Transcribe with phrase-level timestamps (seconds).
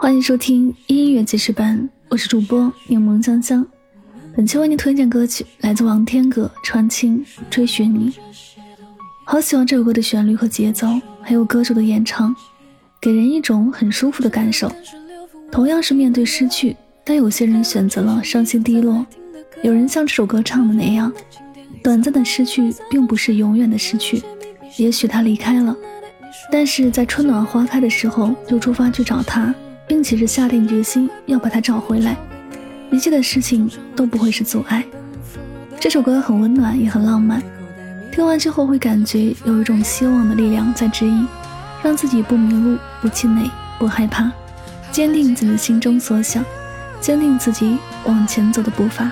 [0.00, 3.66] 欢迎收听音乐记事本，我是主播柠檬香香。
[4.34, 8.10] 本期为您推荐歌曲来自王天阁《传情追寻你》，
[9.26, 10.88] 好喜欢这首歌的旋律和节奏，
[11.20, 12.34] 还有歌手的演唱，
[12.98, 14.72] 给人一种很舒服的感受。
[15.52, 16.74] 同样是面对失去，
[17.04, 19.04] 但有些人选择了伤心低落，
[19.62, 21.12] 有人像这首歌唱的那样，
[21.82, 24.22] 短暂的失去并不是永远的失去，
[24.78, 25.76] 也许他离开了。
[26.50, 29.54] 但是在春暖花开的时候，就出发去找他，
[29.90, 32.16] 并且是下定决心要把他找回来，
[32.92, 34.84] 一切的事情都不会是阻碍。
[35.80, 37.42] 这首歌很温暖，也很浪漫。
[38.12, 41.26] 听完之后会感觉有一种希望的力量在指引，
[41.82, 44.30] 让自己不迷路、不气馁、不害怕，
[44.92, 46.44] 坚定自己心中所想，
[47.00, 49.10] 坚定自己往前走的步伐。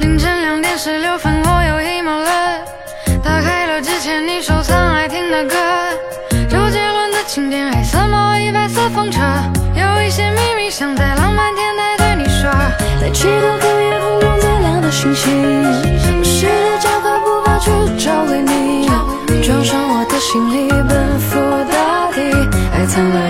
[0.00, 2.58] 凌晨两点十六分，我又 emo 了。
[3.22, 5.56] 打开了之前你收藏爱听的歌，
[6.48, 9.20] 周杰伦的经典，黑色毛衣，白色风车，
[9.74, 12.50] 有一些秘密想在浪漫天台对你说。
[13.00, 15.62] 在祈祷黑夜空中最亮的星星，
[16.18, 18.88] 不时的脚踏步伐去找回你，
[19.42, 21.38] 装上我的行李，奔赴
[21.70, 22.20] 大地，
[22.72, 23.29] 爱藏了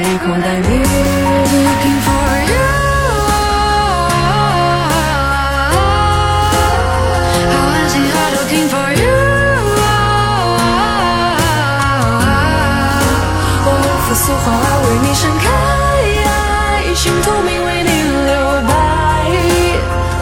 [14.37, 15.45] 花为你盛开，
[16.95, 17.91] 心透明为你
[18.27, 18.33] 留
[18.69, 18.71] 白，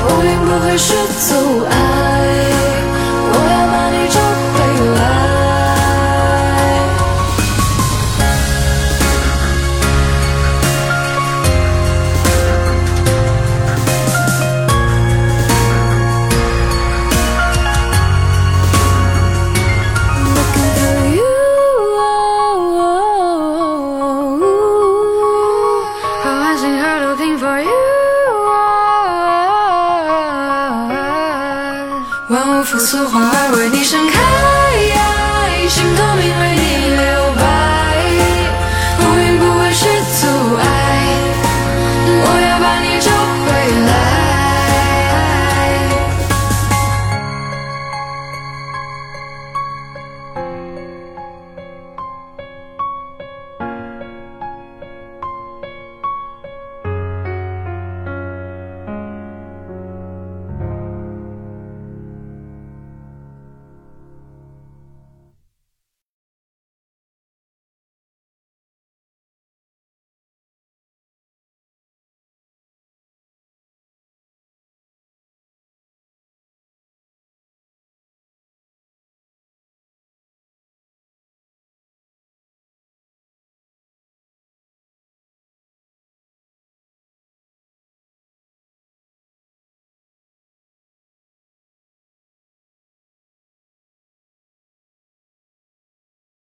[0.05, 0.95] 乌云不会是
[1.29, 1.88] 阻碍。
[32.31, 34.48] 万物复苏，花儿为你盛开。